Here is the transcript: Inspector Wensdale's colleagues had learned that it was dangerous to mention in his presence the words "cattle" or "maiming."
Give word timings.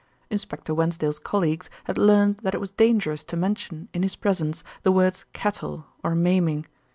Inspector 0.31 0.73
Wensdale's 0.73 1.19
colleagues 1.19 1.69
had 1.83 1.95
learned 1.95 2.37
that 2.37 2.55
it 2.55 2.57
was 2.59 2.71
dangerous 2.71 3.23
to 3.25 3.37
mention 3.37 3.87
in 3.93 4.01
his 4.01 4.15
presence 4.15 4.63
the 4.81 4.91
words 4.91 5.27
"cattle" 5.31 5.85
or 6.03 6.15
"maiming." 6.15 6.65